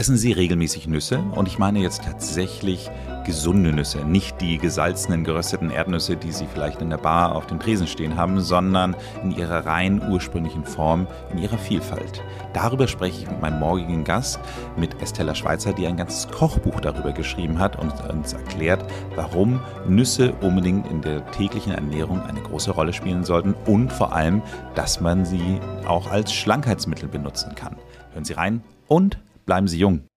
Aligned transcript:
Essen 0.00 0.16
Sie 0.16 0.32
regelmäßig 0.32 0.88
Nüsse? 0.88 1.18
Und 1.18 1.46
ich 1.46 1.58
meine 1.58 1.80
jetzt 1.80 2.04
tatsächlich 2.04 2.90
gesunde 3.26 3.70
Nüsse, 3.70 3.98
nicht 3.98 4.40
die 4.40 4.56
gesalzenen, 4.56 5.24
gerösteten 5.24 5.68
Erdnüsse, 5.68 6.16
die 6.16 6.32
Sie 6.32 6.46
vielleicht 6.46 6.80
in 6.80 6.88
der 6.88 6.96
Bar 6.96 7.36
auf 7.36 7.46
dem 7.46 7.60
Tresen 7.60 7.86
stehen 7.86 8.16
haben, 8.16 8.40
sondern 8.40 8.96
in 9.22 9.30
ihrer 9.30 9.66
rein 9.66 10.00
ursprünglichen 10.10 10.64
Form, 10.64 11.06
in 11.32 11.36
ihrer 11.36 11.58
Vielfalt. 11.58 12.22
Darüber 12.54 12.88
spreche 12.88 13.20
ich 13.20 13.30
mit 13.30 13.42
meinem 13.42 13.58
morgigen 13.58 14.02
Gast, 14.02 14.40
mit 14.78 15.02
Estella 15.02 15.34
Schweizer, 15.34 15.74
die 15.74 15.86
ein 15.86 15.98
ganzes 15.98 16.28
Kochbuch 16.28 16.80
darüber 16.80 17.12
geschrieben 17.12 17.58
hat 17.58 17.78
und 17.78 17.92
uns 18.08 18.32
erklärt, 18.32 18.82
warum 19.16 19.60
Nüsse 19.86 20.32
unbedingt 20.40 20.90
in 20.90 21.02
der 21.02 21.30
täglichen 21.32 21.74
Ernährung 21.74 22.22
eine 22.22 22.40
große 22.40 22.70
Rolle 22.70 22.94
spielen 22.94 23.24
sollten 23.24 23.52
und 23.66 23.92
vor 23.92 24.14
allem, 24.14 24.40
dass 24.74 25.02
man 25.02 25.26
sie 25.26 25.60
auch 25.86 26.10
als 26.10 26.32
Schlankheitsmittel 26.32 27.06
benutzen 27.06 27.54
kann. 27.54 27.76
Hören 28.14 28.24
Sie 28.24 28.32
rein 28.32 28.62
und 28.88 29.18
bleiben 29.50 29.66
Sie 29.66 29.78
jung. 29.80 30.09